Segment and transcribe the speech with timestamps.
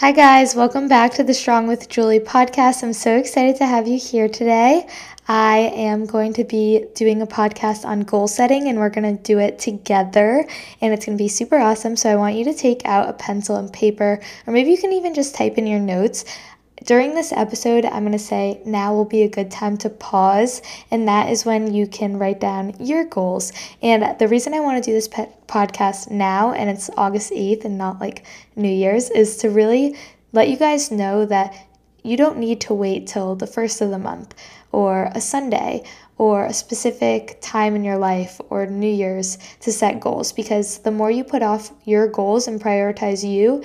[0.00, 0.54] Hi, guys.
[0.54, 2.82] Welcome back to the Strong with Julie podcast.
[2.82, 4.86] I'm so excited to have you here today.
[5.26, 9.22] I am going to be doing a podcast on goal setting, and we're going to
[9.22, 10.44] do it together,
[10.82, 11.96] and it's going to be super awesome.
[11.96, 14.92] So, I want you to take out a pencil and paper, or maybe you can
[14.92, 16.26] even just type in your notes.
[16.86, 20.62] During this episode, I'm going to say now will be a good time to pause,
[20.88, 23.52] and that is when you can write down your goals.
[23.82, 27.76] And the reason I want to do this podcast now, and it's August 8th and
[27.76, 29.96] not like New Year's, is to really
[30.32, 31.56] let you guys know that
[32.04, 34.32] you don't need to wait till the first of the month
[34.70, 35.82] or a Sunday
[36.18, 40.92] or a specific time in your life or New Year's to set goals because the
[40.92, 43.64] more you put off your goals and prioritize you,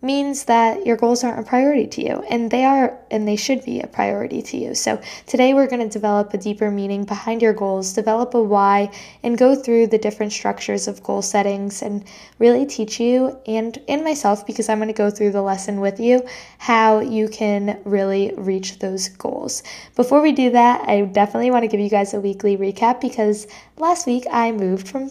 [0.00, 3.64] means that your goals aren't a priority to you and they are and they should
[3.64, 4.74] be a priority to you.
[4.74, 8.90] So today we're going to develop a deeper meaning behind your goals, develop a why
[9.24, 12.04] and go through the different structures of goal settings and
[12.38, 15.98] really teach you and in myself because I'm going to go through the lesson with
[15.98, 16.24] you
[16.58, 19.64] how you can really reach those goals.
[19.96, 23.48] Before we do that, I definitely want to give you guys a weekly recap because
[23.76, 25.10] last week I moved from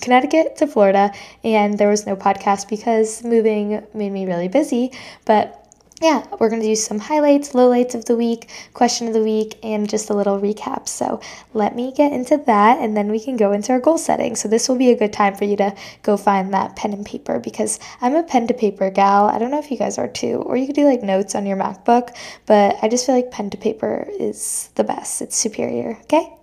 [0.00, 1.12] Connecticut to Florida,
[1.44, 4.92] and there was no podcast because moving made me really busy.
[5.24, 5.58] But
[6.00, 9.58] yeah, we're going to do some highlights, lowlights of the week, question of the week,
[9.64, 10.88] and just a little recap.
[10.88, 11.20] So
[11.54, 14.36] let me get into that and then we can go into our goal setting.
[14.36, 17.04] So this will be a good time for you to go find that pen and
[17.04, 19.26] paper because I'm a pen to paper gal.
[19.26, 21.46] I don't know if you guys are too, or you could do like notes on
[21.46, 25.20] your MacBook, but I just feel like pen to paper is the best.
[25.20, 26.37] It's superior, okay?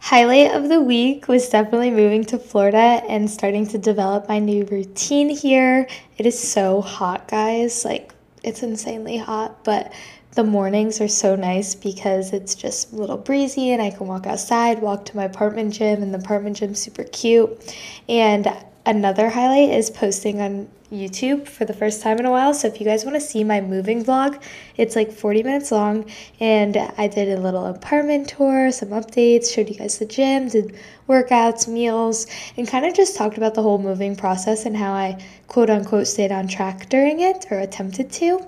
[0.00, 4.64] Highlight of the week was definitely moving to Florida and starting to develop my new
[4.64, 5.88] routine here.
[6.16, 7.84] It is so hot, guys.
[7.84, 9.92] Like, it's insanely hot, but
[10.32, 14.26] the mornings are so nice because it's just a little breezy and I can walk
[14.26, 17.74] outside, walk to my apartment gym, and the apartment gym's super cute.
[18.08, 18.46] And
[18.86, 22.54] another highlight is posting on YouTube for the first time in a while.
[22.54, 24.42] So if you guys want to see my moving vlog,
[24.76, 26.10] it's like 40 minutes long
[26.40, 30.76] and I did a little apartment tour, some updates, showed you guys the gym, did
[31.06, 32.26] workouts, meals,
[32.56, 36.06] and kind of just talked about the whole moving process and how I quote unquote
[36.06, 38.46] stayed on track during it or attempted to.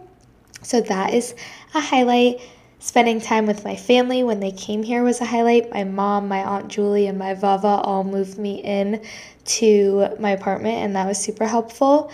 [0.63, 1.35] So that is
[1.75, 2.41] a highlight.
[2.83, 5.71] Spending time with my family when they came here was a highlight.
[5.71, 9.03] My mom, my aunt Julie, and my Vava all moved me in
[9.45, 12.11] to my apartment, and that was super helpful.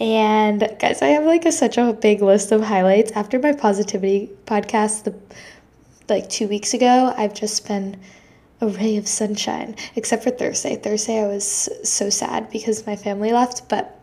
[0.00, 4.30] And guys, I have like a, such a big list of highlights after my positivity
[4.46, 5.14] podcast, the
[6.08, 7.12] like two weeks ago.
[7.14, 8.00] I've just been
[8.62, 10.76] a ray of sunshine, except for Thursday.
[10.76, 13.97] Thursday, I was so sad because my family left, but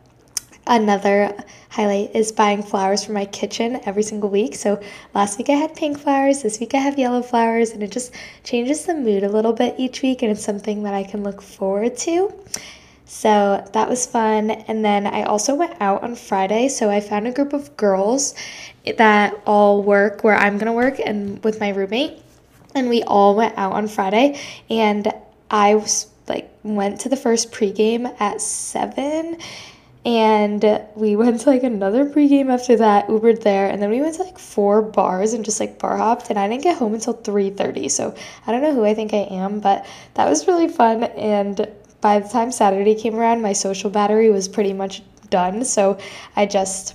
[0.67, 1.31] Another
[1.69, 4.55] highlight is buying flowers for my kitchen every single week.
[4.55, 4.81] So
[5.13, 8.13] last week I had pink flowers, this week I have yellow flowers, and it just
[8.43, 11.41] changes the mood a little bit each week, and it's something that I can look
[11.41, 12.33] forward to.
[13.05, 14.49] So that was fun.
[14.49, 16.67] And then I also went out on Friday.
[16.67, 18.33] So I found a group of girls
[18.97, 22.21] that all work where I'm going to work and with my roommate.
[22.73, 24.39] And we all went out on Friday.
[24.69, 25.13] And
[25.51, 29.37] I was like, went to the first pregame at seven
[30.05, 30.63] and
[30.95, 34.23] we went to like another pregame after that, Ubered there, and then we went to
[34.23, 36.29] like four bars and just like bar hopped.
[36.29, 38.13] And I didn't get home until 3:30, so
[38.45, 41.03] I don't know who I think I am, but that was really fun.
[41.03, 41.67] And
[42.01, 45.01] by the time Saturday came around, my social battery was pretty much
[45.31, 45.65] done.
[45.65, 45.97] So
[46.35, 46.93] I just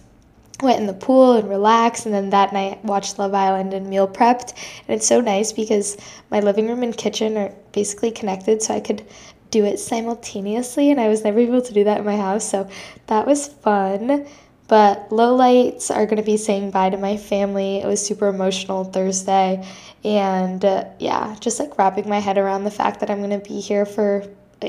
[0.63, 4.07] went in the pool and relaxed and then that night watched love island and meal
[4.07, 4.53] prepped
[4.87, 5.97] and it's so nice because
[6.31, 9.03] my living room and kitchen are basically connected so i could
[9.51, 12.49] do it simultaneously, and I was never able to do that in my house.
[12.49, 12.69] So
[13.07, 14.27] that was fun.
[14.69, 17.79] But low lights are to be saying bye to my family.
[17.79, 19.67] It was super emotional Thursday.
[20.05, 23.61] And uh, yeah, just like wrapping my head around the fact that I'm to be
[23.61, 24.25] here for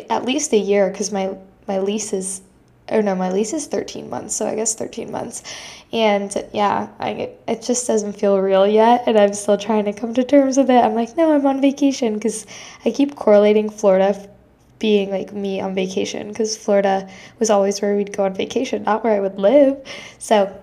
[0.09, 1.35] at least a year because my,
[1.67, 2.41] my lease is
[2.89, 5.43] or no, my lease is 13 months, so I guess 13 months.
[5.93, 10.13] And yeah, I it just doesn't feel real yet, and I'm still trying to come
[10.15, 10.83] to terms with it.
[10.83, 12.45] I'm like, no, I'm on vacation because
[12.83, 14.29] I keep correlating Florida
[14.81, 17.07] being like me on vacation because Florida
[17.39, 19.77] was always where we'd go on vacation, not where I would live.
[20.17, 20.53] So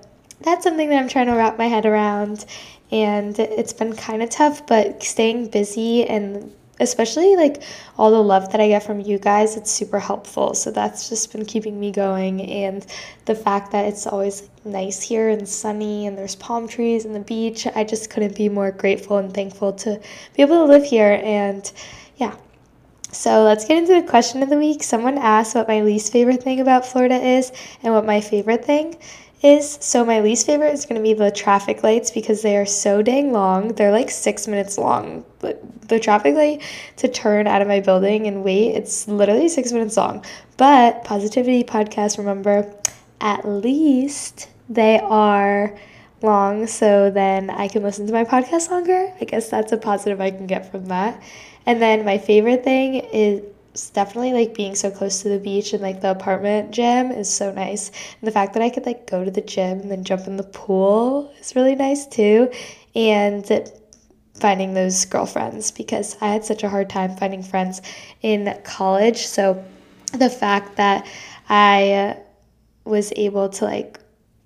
[0.43, 2.45] that's something that I'm trying to wrap my head around.
[2.91, 7.63] And it's been kind of tough, but staying busy and especially like
[7.97, 10.55] all the love that I get from you guys, it's super helpful.
[10.55, 12.41] So that's just been keeping me going.
[12.43, 12.85] And
[13.27, 17.21] the fact that it's always nice here and sunny and there's palm trees and the
[17.21, 20.01] beach, I just couldn't be more grateful and thankful to
[20.35, 21.21] be able to live here.
[21.25, 21.71] And
[22.17, 22.35] yeah,
[23.11, 24.83] so let's get into the question of the week.
[24.83, 27.53] Someone asked what my least favorite thing about Florida is
[27.83, 28.97] and what my favorite thing
[29.43, 29.79] is.
[29.81, 33.01] So my least favorite is going to be the traffic lights because they are so
[33.03, 33.69] dang long.
[33.69, 35.25] They're like six minutes long.
[35.39, 36.63] But the traffic light
[36.97, 40.25] to turn out of my building and wait, it's literally six minutes long.
[40.57, 42.73] But Positivity Podcast, remember,
[43.21, 45.79] at least they are
[46.21, 49.13] long so then I can listen to my podcast longer.
[49.21, 51.23] I guess that's a positive I can get from that.
[51.69, 53.43] And then my favorite thing is
[53.91, 57.53] definitely like being so close to the beach and like the apartment gym is so
[57.53, 57.91] nice.
[57.91, 60.39] And the fact that I could like go to the gym and then jump in
[60.39, 62.51] the pool is really nice too.
[62.95, 63.71] And
[64.33, 67.83] finding those girlfriends because I had such a hard time finding friends
[68.23, 69.27] in college.
[69.27, 69.63] So
[70.15, 71.07] the fact that
[71.51, 72.17] I
[72.85, 74.01] was able to like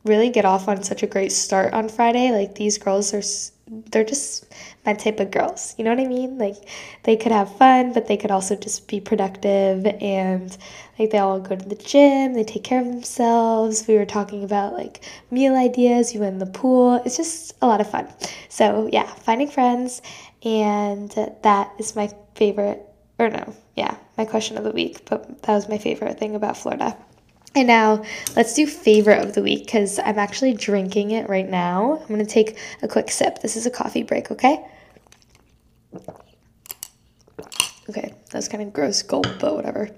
[0.04, 3.22] really get off on such a great start on Friday, like these girls are
[3.68, 4.52] they're just
[4.84, 5.74] my type of girls.
[5.78, 6.38] You know what I mean?
[6.38, 6.56] Like
[7.04, 10.56] they could have fun, but they could also just be productive and
[10.98, 13.86] like they all go to the gym, they take care of themselves.
[13.86, 17.02] We were talking about like meal ideas, you went in the pool.
[17.04, 18.08] It's just a lot of fun.
[18.48, 20.02] So, yeah, finding friends
[20.44, 21.10] and
[21.42, 22.82] that is my favorite
[23.18, 26.56] or no, yeah, my question of the week, but that was my favorite thing about
[26.56, 26.96] Florida.
[27.54, 28.02] And now
[28.34, 31.98] let's do favorite of the week because I'm actually drinking it right now.
[32.00, 33.40] I'm going to take a quick sip.
[33.40, 34.64] This is a coffee break, okay?
[37.90, 39.90] Okay, that's kind of gross gulp, but whatever.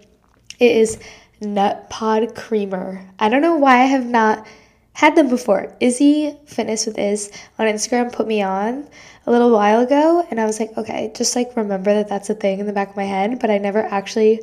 [0.58, 0.98] It is
[1.40, 3.08] Nut Pod Creamer.
[3.20, 4.46] I don't know why I have not
[4.92, 5.76] had them before.
[5.80, 8.88] Izzy Fitness with Iz on Instagram put me on
[9.26, 12.34] a little while ago, and I was like, okay, just like remember that that's a
[12.34, 14.40] thing in the back of my head, but I never actually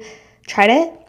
[0.47, 1.00] tried it.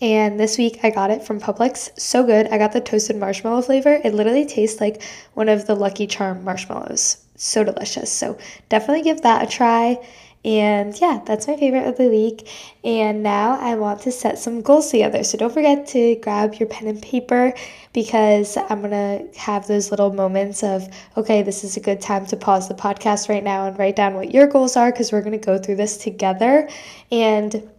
[0.00, 1.98] And this week I got it from Publix.
[1.98, 2.48] So good.
[2.48, 4.00] I got the toasted marshmallow flavor.
[4.04, 5.02] It literally tastes like
[5.34, 7.18] one of the Lucky Charm marshmallows.
[7.36, 8.12] So delicious.
[8.12, 8.38] So
[8.68, 9.98] definitely give that a try.
[10.44, 12.50] And yeah, that's my favorite of the week.
[12.84, 15.24] And now I want to set some goals together.
[15.24, 17.54] So don't forget to grab your pen and paper
[17.94, 20.86] because I'm going to have those little moments of,
[21.16, 24.14] okay, this is a good time to pause the podcast right now and write down
[24.14, 26.68] what your goals are because we're going to go through this together.
[27.10, 27.70] And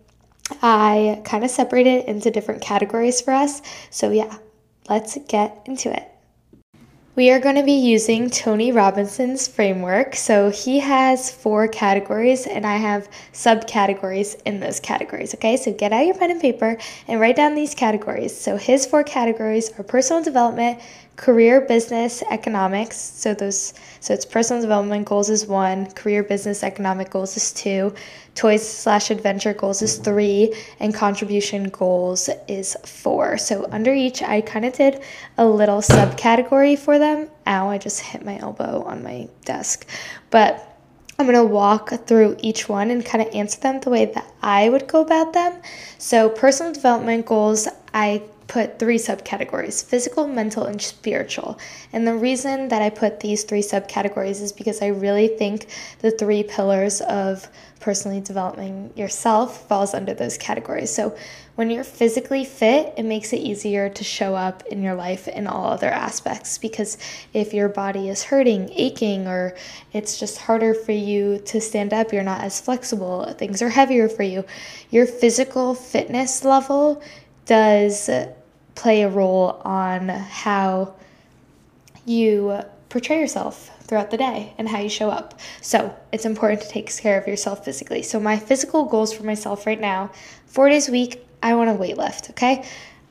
[0.62, 3.62] I kind of separated it into different categories for us.
[3.90, 4.38] So, yeah,
[4.90, 6.12] let's get into it.
[7.16, 10.18] We are going to be using Tony Robinson's framework.
[10.18, 15.34] So he has four categories, and I have subcategories in those categories.
[15.36, 16.78] Okay, so get out your pen and paper
[17.08, 18.38] and write down these categories.
[18.38, 20.82] So his four categories are personal development,
[21.16, 22.98] career, business, economics.
[22.98, 27.94] So those so it's personal development goals is one, career, business, economic goals is two,
[28.36, 33.38] toys slash adventure goals is three, and contribution goals is four.
[33.38, 35.02] So under each, I kind of did
[35.38, 37.30] a little subcategory for them.
[37.48, 39.88] Ow, I just hit my elbow on my desk.
[40.30, 40.72] But
[41.18, 44.30] I'm going to walk through each one and kind of answer them the way that
[44.42, 45.62] I would go about them.
[45.98, 51.58] So, personal development goals, I put three subcategories physical, mental, and spiritual.
[51.94, 55.68] And the reason that I put these three subcategories is because I really think
[56.00, 57.48] the three pillars of
[57.80, 60.90] personally developing yourself falls under those categories.
[60.90, 61.16] So
[61.56, 65.48] when you're physically fit, it makes it easier to show up in your life in
[65.48, 66.98] all other aspects because
[67.34, 69.56] if your body is hurting, aching, or
[69.94, 74.10] it's just harder for you to stand up, you're not as flexible, things are heavier
[74.10, 74.44] for you,
[74.90, 77.02] your physical fitness level
[77.46, 78.10] does
[78.76, 80.96] play a role on how
[82.06, 82.60] you
[82.90, 85.40] portray yourself throughout the day and how you show up.
[85.62, 88.02] So it's important to take care of yourself physically.
[88.04, 90.12] So, my physical goals for myself right now
[90.46, 92.66] four days a week, I want to weight lift, okay?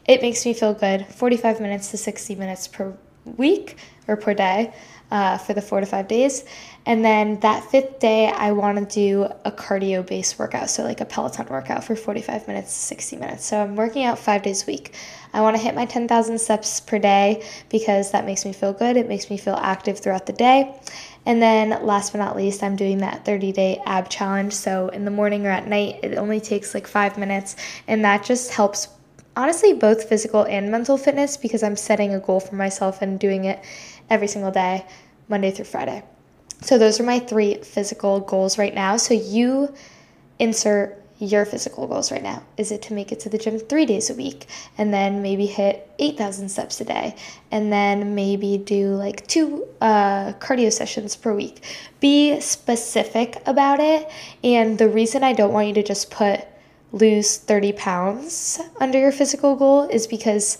[0.07, 2.97] It makes me feel good 45 minutes to 60 minutes per
[3.37, 4.75] week or per day
[5.15, 6.45] uh, for the four to five days.
[6.87, 10.69] And then that fifth day, I want to do a cardio based workout.
[10.69, 13.47] So, like a Peloton workout for 45 minutes 60 minutes.
[13.47, 14.93] So, I'm working out five days a week.
[15.33, 18.97] I want to hit my 10,000 steps per day because that makes me feel good.
[18.97, 20.75] It makes me feel active throughout the day.
[21.25, 24.53] And then, last but not least, I'm doing that 30 day ab challenge.
[24.53, 27.55] So, in the morning or at night, it only takes like five minutes.
[27.87, 28.89] And that just helps
[29.37, 33.45] honestly both physical and mental fitness because I'm setting a goal for myself and doing
[33.45, 33.65] it
[34.11, 34.85] every single day,
[35.29, 36.05] Monday through Friday.
[36.61, 38.97] So those are my three physical goals right now.
[38.97, 39.75] So you
[40.39, 42.43] insert your physical goals right now.
[42.57, 45.47] Is it to make it to the gym three days a week and then maybe
[45.47, 47.15] hit 8,000 steps a day
[47.51, 51.65] and then maybe do like two uh, cardio sessions per week?
[52.01, 54.11] Be specific about it.
[54.43, 56.41] And the reason I don't want you to just put
[56.93, 60.59] lose 30 pounds under your physical goal is because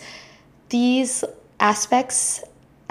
[0.69, 1.25] these
[1.61, 2.43] aspects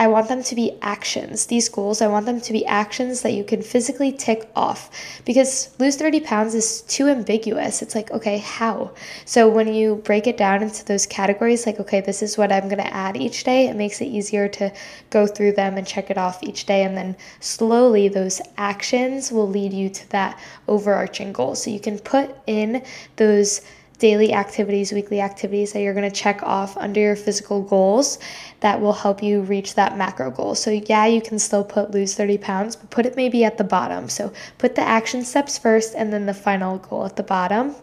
[0.03, 1.45] I want them to be actions.
[1.45, 4.89] These goals, I want them to be actions that you can physically tick off
[5.23, 7.81] because lose 30 pounds is too ambiguous.
[7.81, 8.91] It's like, okay, how?
[9.23, 12.67] So when you break it down into those categories, like, okay, this is what I'm
[12.67, 14.73] going to add each day, it makes it easier to
[15.09, 16.83] go through them and check it off each day.
[16.83, 21.55] And then slowly those actions will lead you to that overarching goal.
[21.55, 22.83] So you can put in
[23.15, 23.61] those
[24.03, 28.19] daily activities, weekly activities that you're going to check off under your physical goals
[28.59, 30.55] that will help you reach that macro goal.
[30.55, 33.63] So, yeah, you can still put lose 30 pounds, but put it maybe at the
[33.63, 34.09] bottom.
[34.09, 37.75] So, put the action steps first and then the final goal at the bottom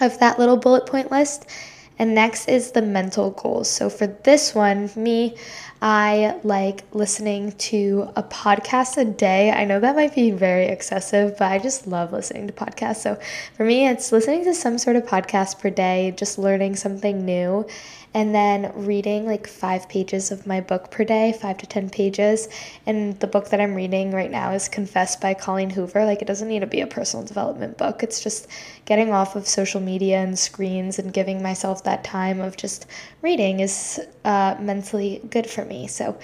[0.00, 1.48] of that little bullet point list.
[2.00, 3.68] And next is the mental goals.
[3.68, 5.36] So, for this one, me,
[5.82, 9.50] I like listening to a podcast a day.
[9.50, 12.96] I know that might be very excessive, but I just love listening to podcasts.
[12.96, 13.18] So
[13.56, 17.66] for me, it's listening to some sort of podcast per day, just learning something new
[18.12, 22.48] and then reading like five pages of my book per day, five to 10 pages.
[22.86, 26.04] And the book that I'm reading right now is Confess by Colleen Hoover.
[26.04, 28.48] Like, it doesn't need to be a personal development book, it's just
[28.84, 32.86] getting off of social media and screens and giving myself that time of just
[33.22, 35.86] reading is uh, mentally good for me.
[35.86, 36.18] So,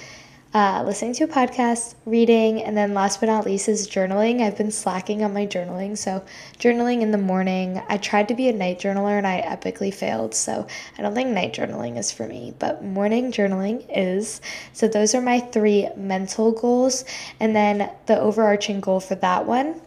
[0.56, 4.40] uh, listening to a podcast, reading, and then last but not least is journaling.
[4.40, 5.98] I've been slacking on my journaling.
[5.98, 6.25] So,
[6.58, 7.82] journaling in the morning.
[7.90, 10.34] I tried to be a night journaler and I epically failed.
[10.34, 14.40] So, I don't think night journaling is for me, but morning journaling is.
[14.72, 17.04] So, those are my three mental goals.
[17.38, 19.82] And then the overarching goal for that one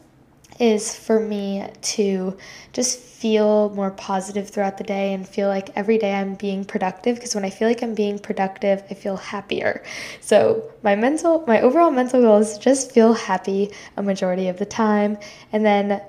[0.60, 2.38] is for me to
[2.74, 7.16] just feel more positive throughout the day and feel like every day I'm being productive
[7.16, 9.84] because when I feel like I'm being productive, I feel happier.
[10.22, 14.66] So, my mental my overall mental goal is just feel happy a majority of the
[14.66, 15.18] time
[15.52, 16.02] and then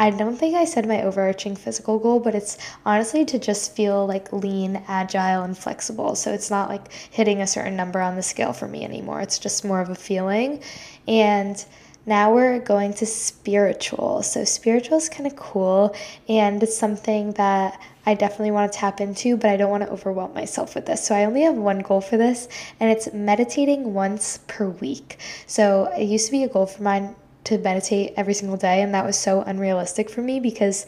[0.00, 4.06] I don't think I said my overarching physical goal, but it's honestly to just feel
[4.06, 6.14] like lean, agile, and flexible.
[6.14, 9.20] So it's not like hitting a certain number on the scale for me anymore.
[9.20, 10.62] It's just more of a feeling.
[11.08, 11.64] And
[12.08, 14.22] now we're going to spiritual.
[14.22, 15.94] So, spiritual is kind of cool
[16.28, 19.90] and it's something that I definitely want to tap into, but I don't want to
[19.90, 21.06] overwhelm myself with this.
[21.06, 22.48] So, I only have one goal for this,
[22.80, 25.18] and it's meditating once per week.
[25.46, 28.94] So, it used to be a goal for mine to meditate every single day, and
[28.94, 30.86] that was so unrealistic for me because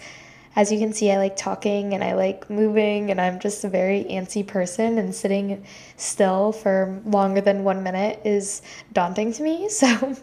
[0.56, 3.68] as you can see, I like talking and I like moving, and I'm just a
[3.68, 5.64] very antsy person, and sitting
[5.96, 8.62] still for longer than one minute is
[8.92, 9.68] daunting to me.
[9.80, 10.16] So,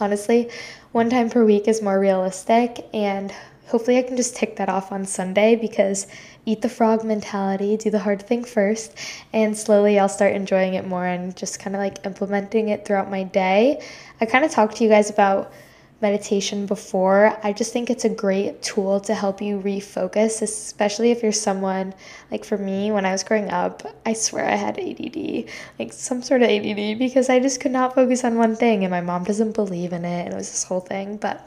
[0.00, 0.50] honestly,
[0.92, 2.86] one time per week is more realistic.
[2.92, 3.32] And
[3.66, 6.06] hopefully, I can just tick that off on Sunday because
[6.46, 8.96] eat the frog mentality, do the hard thing first,
[9.34, 13.10] and slowly I'll start enjoying it more and just kind of like implementing it throughout
[13.10, 13.82] my day.
[14.20, 15.52] I kind of talked to you guys about
[16.00, 17.36] meditation before.
[17.42, 21.92] I just think it's a great tool to help you refocus, especially if you're someone
[22.30, 25.46] like for me when I was growing up, I swear I had ADD,
[25.78, 28.90] like some sort of ADD because I just could not focus on one thing and
[28.92, 31.16] my mom doesn't believe in it and it was this whole thing.
[31.16, 31.44] But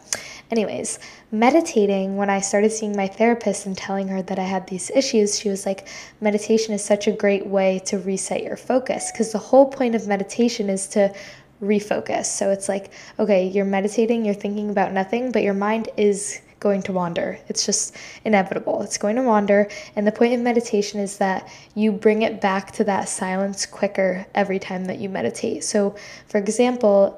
[0.51, 0.99] anyways,
[1.31, 5.39] meditating when I started seeing my therapist and telling her that I had these issues,
[5.39, 5.87] she was like
[6.19, 10.07] meditation is such a great way to reset your focus because the whole point of
[10.07, 11.13] meditation is to
[11.61, 12.25] refocus.
[12.25, 16.81] So it's like, okay, you're meditating, you're thinking about nothing, but your mind is going
[16.83, 17.39] to wander.
[17.47, 18.81] It's just inevitable.
[18.83, 19.67] It's going to wander.
[19.95, 24.25] And the point of meditation is that you bring it back to that silence quicker
[24.35, 25.63] every time that you meditate.
[25.63, 25.95] So,
[26.27, 27.17] for example,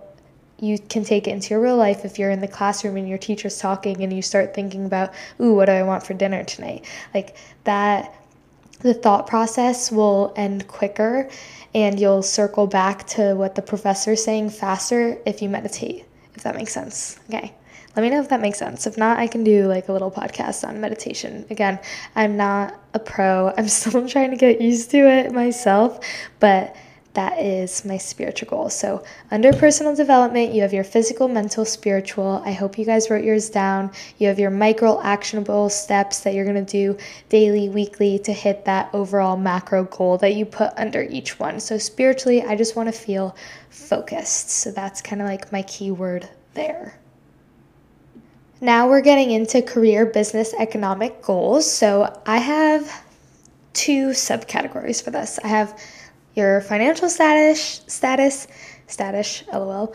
[0.60, 3.18] you can take it into your real life if you're in the classroom and your
[3.18, 6.86] teacher's talking and you start thinking about, ooh, what do I want for dinner tonight?
[7.14, 7.36] Like
[7.66, 8.16] that,
[8.84, 11.30] the thought process will end quicker
[11.74, 16.56] and you'll circle back to what the professor's saying faster if you meditate, if that
[16.56, 17.18] makes sense.
[17.30, 17.54] Okay.
[17.96, 18.88] Let me know if that makes sense.
[18.88, 21.46] If not, I can do like a little podcast on meditation.
[21.52, 21.80] Again,
[22.16, 23.54] I'm not a pro.
[23.56, 26.00] I'm still trying to get used to it myself,
[26.40, 26.76] but
[27.14, 28.70] that is my spiritual goal.
[28.70, 32.42] So, under personal development, you have your physical, mental, spiritual.
[32.44, 33.92] I hope you guys wrote yours down.
[34.18, 36.98] You have your micro actionable steps that you're going to do
[37.30, 41.60] daily, weekly to hit that overall macro goal that you put under each one.
[41.60, 43.36] So, spiritually, I just want to feel
[43.70, 44.50] focused.
[44.50, 46.98] So, that's kind of like my key word there.
[48.60, 51.72] Now we're getting into career, business, economic goals.
[51.72, 53.04] So, I have
[53.74, 55.40] two subcategories for this.
[55.44, 55.80] I have
[56.36, 58.48] your financial status, status,
[58.88, 59.94] status, lol,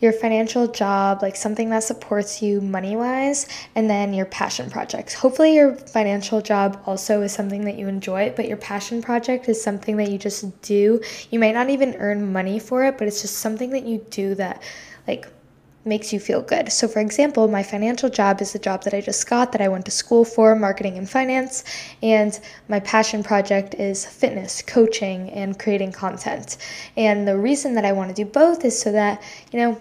[0.00, 5.14] your financial job, like something that supports you money wise, and then your passion projects.
[5.14, 9.60] Hopefully, your financial job also is something that you enjoy, but your passion project is
[9.60, 11.00] something that you just do.
[11.30, 14.36] You might not even earn money for it, but it's just something that you do
[14.36, 14.62] that,
[15.08, 15.26] like,
[15.88, 16.70] makes you feel good.
[16.70, 19.68] So, for example, my financial job is the job that I just got that I
[19.68, 21.64] went to school for, marketing and finance.
[22.02, 26.58] And my passion project is fitness, coaching, and creating content.
[26.96, 29.80] And the reason that I want to do both is so that, you know,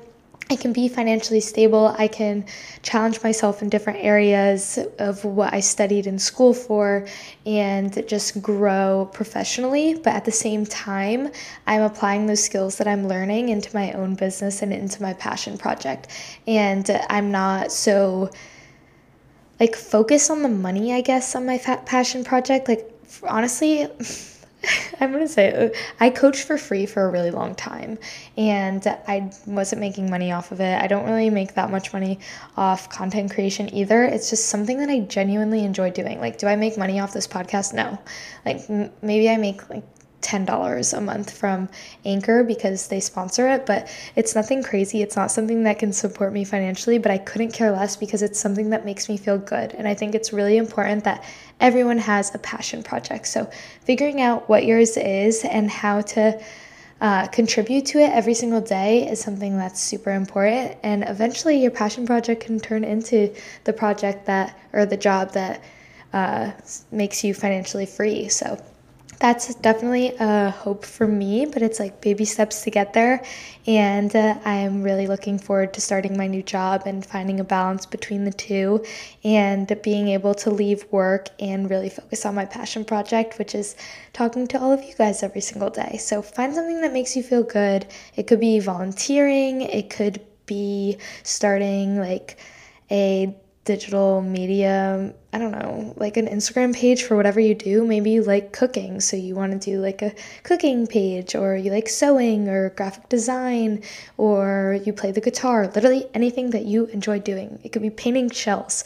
[0.49, 1.93] I can be financially stable.
[1.97, 2.45] I can
[2.81, 7.05] challenge myself in different areas of what I studied in school for
[7.45, 9.95] and just grow professionally.
[9.95, 11.29] But at the same time,
[11.65, 15.57] I'm applying those skills that I'm learning into my own business and into my passion
[15.57, 16.07] project.
[16.47, 18.29] And I'm not so
[19.59, 22.69] like focused on the money, I guess, on my passion project.
[22.69, 22.89] Like
[23.23, 23.87] honestly,
[24.99, 25.69] I'm gonna say uh,
[25.99, 27.97] I coached for free for a really long time,
[28.37, 30.81] and I wasn't making money off of it.
[30.81, 32.19] I don't really make that much money
[32.55, 34.03] off content creation either.
[34.03, 36.19] It's just something that I genuinely enjoy doing.
[36.19, 37.73] Like, do I make money off this podcast?
[37.73, 37.97] No.
[38.45, 39.83] Like, m- maybe I make like
[40.21, 41.69] $10 a month from
[42.03, 45.01] Anchor because they sponsor it, but it's nothing crazy.
[45.01, 48.39] It's not something that can support me financially, but I couldn't care less because it's
[48.39, 49.73] something that makes me feel good.
[49.73, 51.23] And I think it's really important that
[51.59, 53.27] everyone has a passion project.
[53.27, 53.49] So,
[53.81, 56.41] figuring out what yours is and how to
[56.99, 60.77] uh, contribute to it every single day is something that's super important.
[60.81, 63.33] And eventually, your passion project can turn into
[63.65, 65.63] the project that or the job that
[66.13, 66.51] uh,
[66.91, 68.29] makes you financially free.
[68.29, 68.59] So,
[69.19, 73.23] that's definitely a hope for me, but it's like baby steps to get there.
[73.65, 77.43] And uh, I am really looking forward to starting my new job and finding a
[77.43, 78.85] balance between the two
[79.23, 83.75] and being able to leave work and really focus on my passion project, which is
[84.13, 85.97] talking to all of you guys every single day.
[85.97, 87.87] So find something that makes you feel good.
[88.15, 92.37] It could be volunteering, it could be starting like
[92.91, 93.35] a
[93.67, 97.85] digital media, I don't know, like an Instagram page for whatever you do.
[97.85, 101.69] Maybe you like cooking, so you want to do like a cooking page, or you
[101.69, 103.83] like sewing or graphic design,
[104.15, 105.67] or you play the guitar.
[105.67, 107.59] Literally anything that you enjoy doing.
[107.63, 108.85] It could be painting shells.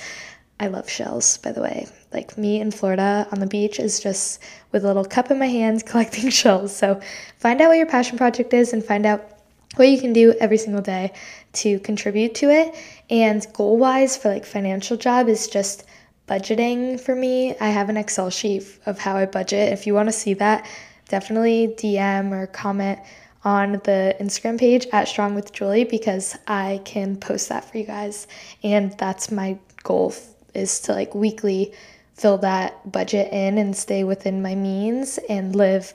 [0.60, 1.88] I love shells, by the way.
[2.12, 5.48] Like me in Florida on the beach is just with a little cup in my
[5.48, 6.76] hand collecting shells.
[6.76, 7.00] So
[7.38, 9.41] find out what your passion project is and find out
[9.76, 11.14] what you can do every single day
[11.54, 12.76] to contribute to it.
[13.10, 15.86] And goal wise for like financial job is just
[16.28, 17.58] budgeting for me.
[17.60, 19.74] I have an Excel sheet of how I budget.
[19.74, 20.68] If you want to see that,
[21.10, 23.00] definitely DM or comment
[23.44, 27.86] on the Instagram page at Strong with Julie because I can post that for you
[27.86, 28.28] guys.
[28.64, 30.14] And that's my goal
[30.54, 31.74] is to like weekly
[32.14, 35.94] fill that budget in and stay within my means and live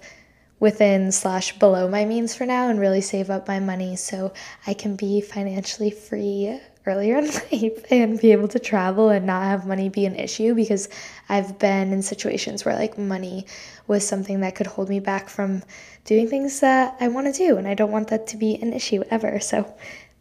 [0.59, 4.33] within slash below my means for now and really save up my money so
[4.67, 9.43] I can be financially free earlier in life and be able to travel and not
[9.43, 10.89] have money be an issue because
[11.29, 13.47] I've been in situations where like money
[13.87, 15.63] was something that could hold me back from
[16.05, 18.73] doing things that I want to do and I don't want that to be an
[18.73, 19.41] issue ever.
[19.41, 19.75] So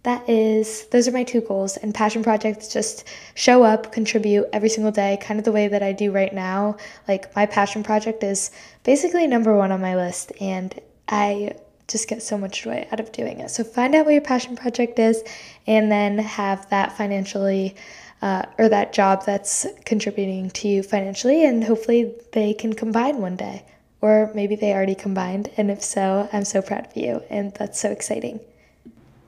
[0.06, 4.70] that is those are my two goals and passion projects just show up contribute every
[4.70, 6.78] single day kind of the way that i do right now.
[7.08, 8.52] Like my passion project is
[8.84, 11.54] basically number one on my list and i
[11.88, 13.50] just get so much joy out of doing it.
[13.50, 15.24] So find out what your passion project is
[15.68, 17.76] and then have that financially
[18.22, 23.36] uh, or that job that's contributing to you financially and hopefully they can combine one
[23.36, 23.66] day.
[24.02, 27.80] Or maybe they already combined and if so i'm so proud of you and that's
[27.80, 28.40] so exciting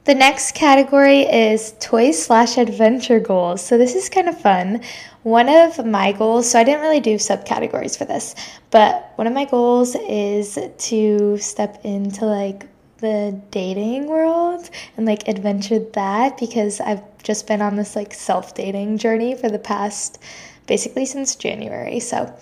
[0.07, 3.61] the next category is toys slash adventure goals.
[3.61, 4.81] So this is kind of fun.
[5.23, 8.33] One of my goals, so I didn't really do subcategories for this,
[8.71, 12.67] but one of my goals is to step into like
[12.99, 18.55] the dating world and like adventure that because I've just been on this like self
[18.55, 20.19] dating journey for the past
[20.67, 21.99] basically since January.
[21.99, 22.33] So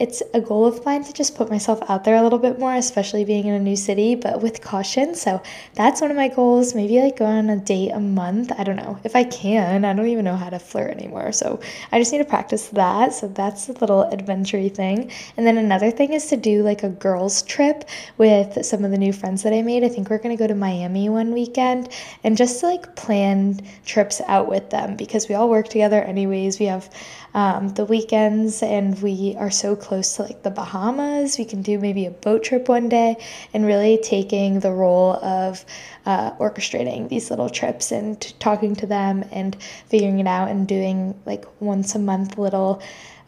[0.00, 2.74] it's a goal of mine to just put myself out there a little bit more,
[2.74, 5.14] especially being in a new city, but with caution.
[5.14, 5.40] So
[5.74, 6.74] that's one of my goals.
[6.74, 8.50] Maybe like go on a date a month.
[8.58, 8.98] I don't know.
[9.04, 11.30] If I can, I don't even know how to flirt anymore.
[11.30, 11.60] So
[11.92, 13.14] I just need to practice that.
[13.14, 15.12] So that's a little adventure thing.
[15.36, 17.84] And then another thing is to do like a girls' trip
[18.18, 19.84] with some of the new friends that I made.
[19.84, 21.88] I think we're going to go to Miami one weekend
[22.24, 26.58] and just to like plan trips out with them because we all work together anyways.
[26.58, 26.90] We have
[27.34, 31.36] um, the weekends and we are so close to like the Bahamas.
[31.36, 33.16] We can do maybe a boat trip one day
[33.52, 35.64] and really taking the role of
[36.06, 39.56] uh, orchestrating these little trips and talking to them and
[39.88, 42.80] figuring it out and doing like once a month little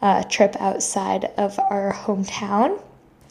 [0.03, 2.81] uh, trip outside of our hometown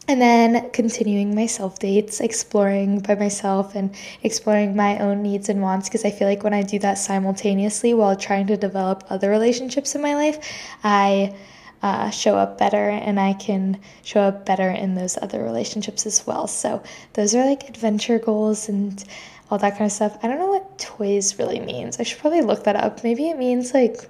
[0.08, 5.60] and then continuing my self dates, exploring by myself and exploring my own needs and
[5.60, 5.88] wants.
[5.88, 9.94] Because I feel like when I do that simultaneously while trying to develop other relationships
[9.94, 10.38] in my life,
[10.84, 11.34] I
[11.82, 16.26] uh, show up better and I can show up better in those other relationships as
[16.26, 16.46] well.
[16.46, 16.82] So,
[17.14, 19.02] those are like adventure goals and
[19.50, 20.18] all that kind of stuff.
[20.22, 21.98] I don't know what toys really means.
[21.98, 23.02] I should probably look that up.
[23.04, 24.08] Maybe it means like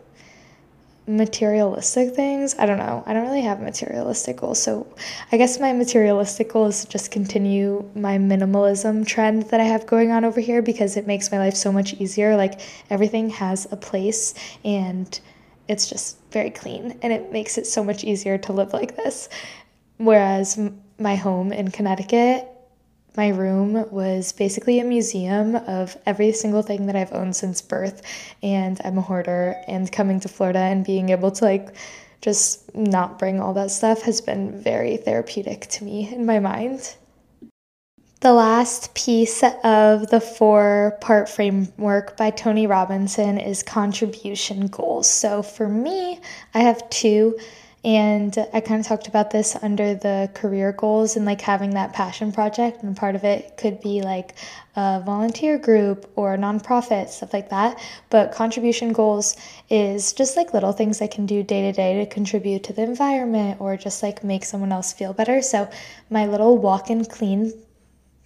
[1.06, 2.56] materialistic things.
[2.58, 3.04] I don't know.
[3.06, 4.60] I don't really have materialistic goals.
[4.60, 4.86] So
[5.30, 9.86] I guess my materialistic goal is to just continue my minimalism trend that I have
[9.86, 12.36] going on over here because it makes my life so much easier.
[12.36, 15.18] Like everything has a place and
[15.68, 19.28] it's just very clean and it makes it so much easier to live like this.
[19.98, 20.58] Whereas
[20.98, 22.48] my home in Connecticut
[23.16, 28.02] my room was basically a museum of every single thing that I've owned since birth.
[28.42, 31.74] And I'm a hoarder, and coming to Florida and being able to like
[32.20, 36.96] just not bring all that stuff has been very therapeutic to me in my mind.
[38.20, 45.08] The last piece of the four part framework by Tony Robinson is contribution goals.
[45.08, 46.20] So for me,
[46.54, 47.38] I have two.
[47.86, 51.92] And I kind of talked about this under the career goals and like having that
[51.92, 52.82] passion project.
[52.82, 54.34] And part of it could be like
[54.74, 57.80] a volunteer group or a nonprofit, stuff like that.
[58.10, 59.36] But contribution goals
[59.70, 62.82] is just like little things I can do day to day to contribute to the
[62.82, 65.40] environment or just like make someone else feel better.
[65.40, 65.70] So
[66.10, 67.52] my little walk and clean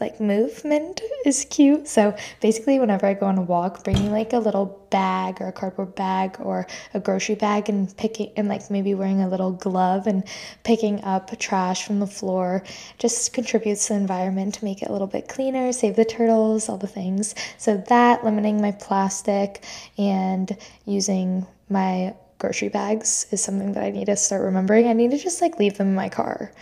[0.01, 1.89] like movement is cute.
[1.89, 5.53] So basically, whenever I go on a walk, bringing like a little bag or a
[5.53, 10.07] cardboard bag or a grocery bag and picking and like maybe wearing a little glove
[10.07, 10.25] and
[10.65, 12.63] picking up trash from the floor
[12.99, 16.69] just contributes to the environment to make it a little bit cleaner, save the turtles,
[16.69, 17.35] all the things.
[17.59, 19.65] So that limiting my plastic
[19.97, 24.89] and using my grocery bags is something that I need to start remembering.
[24.89, 26.53] I need to just like leave them in my car.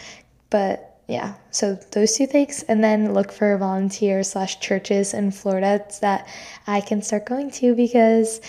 [0.50, 5.82] But yeah, so those two things, and then look for volunteer slash churches in Florida
[6.02, 6.28] that
[6.66, 8.42] I can start going to because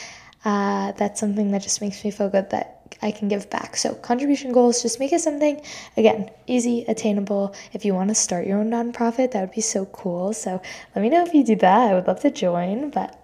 [0.44, 3.78] uh, that's something that just makes me feel good that I can give back.
[3.78, 5.62] So contribution goals, just make it something
[5.96, 7.56] again easy, attainable.
[7.72, 10.34] If you want to start your own nonprofit, that would be so cool.
[10.34, 10.62] So
[10.94, 11.92] let me know if you do that.
[11.92, 13.16] I would love to join, but.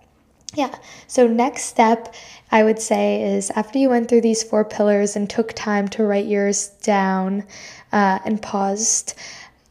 [0.55, 0.73] Yeah.
[1.07, 2.13] So, next step
[2.51, 6.03] I would say is after you went through these four pillars and took time to
[6.05, 7.43] write yours down,
[7.91, 9.15] uh, and paused,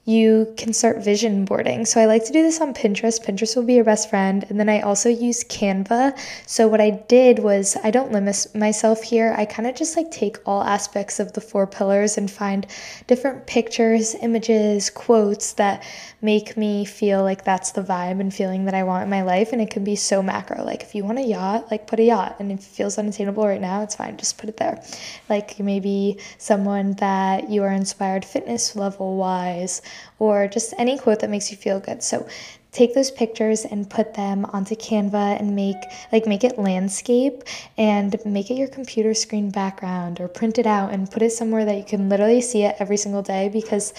[0.06, 1.86] you can start vision boarding.
[1.86, 3.24] So I like to do this on Pinterest.
[3.24, 4.44] Pinterest will be your best friend.
[4.50, 6.18] And then I also use Canva.
[6.46, 9.34] So what I did was I don't limit myself here.
[9.36, 12.66] I kind of just like take all aspects of the four pillars and find
[13.06, 15.82] different pictures, images, quotes that
[16.20, 19.52] make me feel like that's the vibe and feeling that I want in my life.
[19.52, 20.64] And it can be so macro.
[20.64, 22.36] Like if you want a yacht, like put a yacht.
[22.40, 24.18] And if it feels unattainable right now, it's fine.
[24.18, 24.84] Just put it there.
[25.30, 29.80] Like maybe someone that you are inspired fitness level wise
[30.18, 32.02] or just any quote that makes you feel good.
[32.02, 32.26] So
[32.74, 35.76] take those pictures and put them onto Canva and make
[36.12, 37.44] like make it landscape
[37.78, 41.64] and make it your computer screen background or print it out and put it somewhere
[41.64, 43.94] that you can literally see it every single day because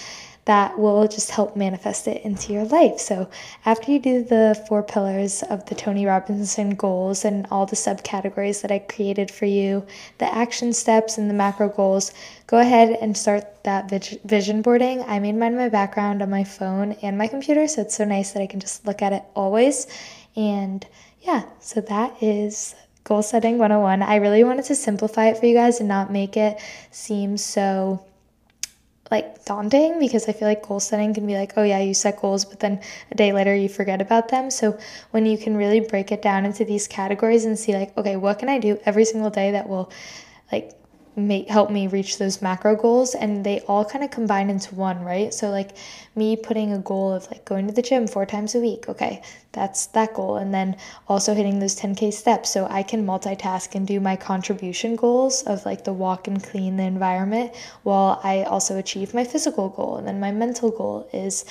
[0.46, 2.98] that will just help manifest it into your life.
[2.98, 3.28] So,
[3.64, 8.62] after you do the four pillars of the Tony Robinson goals and all the subcategories
[8.62, 9.84] that I created for you,
[10.18, 12.12] the action steps and the macro goals,
[12.46, 13.90] go ahead and start that
[14.24, 15.02] vision boarding.
[15.02, 18.32] I made mine my background on my phone and my computer, so it's so nice
[18.32, 19.88] that I can just look at it always.
[20.36, 20.86] And
[21.22, 24.02] yeah, so that is goal setting 101.
[24.02, 26.60] I really wanted to simplify it for you guys and not make it
[26.92, 28.04] seem so
[29.10, 32.20] like daunting because I feel like goal setting can be like, oh yeah, you set
[32.20, 34.50] goals, but then a day later you forget about them.
[34.50, 34.78] So
[35.10, 38.38] when you can really break it down into these categories and see like, okay, what
[38.38, 39.90] can I do every single day that will
[40.50, 40.72] like
[41.16, 45.02] make help me reach those macro goals and they all kind of combine into one
[45.02, 45.32] right?
[45.32, 45.76] So like
[46.14, 49.22] me putting a goal of like going to the gym four times a week okay
[49.52, 50.76] that's that goal and then
[51.08, 52.50] also hitting those 10k steps.
[52.50, 56.76] So i can multitask and do my contribution goals of like the walk and clean
[56.76, 61.44] the environment while i also achieve my physical goal and then my mental goal is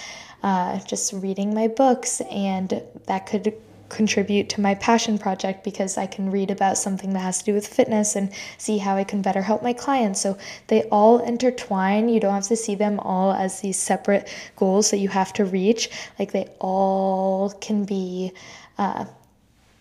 [0.44, 3.56] uh, just reading my books and that could
[3.90, 7.54] contribute to my passion project because I can read about something that has to do
[7.54, 10.22] with fitness and see how I can better help my clients.
[10.22, 12.10] So they all intertwine.
[12.10, 15.46] You don't have to see them all as these separate goals that you have to
[15.46, 15.90] reach.
[16.20, 18.32] Like they all can be,
[18.78, 19.06] uh,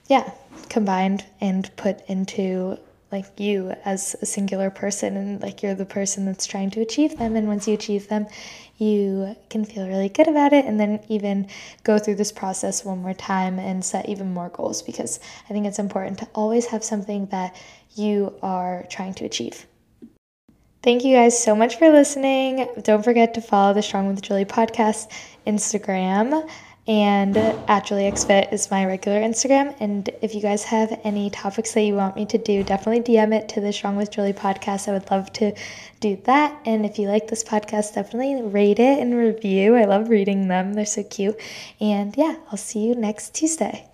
[0.09, 0.31] yeah,
[0.69, 2.79] combined and put into
[3.15, 7.17] like you as a singular person and like you're the person that's trying to achieve
[7.17, 8.27] them and once you achieve them
[8.77, 11.47] you can feel really good about it and then even
[11.85, 15.65] go through this process one more time and set even more goals because I think
[15.65, 17.55] it's important to always have something that
[17.95, 19.65] you are trying to achieve.
[20.83, 22.69] Thank you guys so much for listening.
[22.83, 25.07] Don't forget to follow the Strong with Julie podcast
[25.47, 26.47] Instagram
[26.87, 29.75] and at JulieXFit is my regular Instagram.
[29.81, 33.35] And if you guys have any topics that you want me to do, definitely DM
[33.35, 34.89] it to the Strong with Julie podcast.
[34.89, 35.55] I would love to
[36.01, 36.61] do that.
[36.67, 39.77] And if you like this podcast, definitely rate it and review.
[39.77, 41.41] I love reading them, they're so cute.
[41.81, 43.89] And yeah, I'll see you next Tuesday.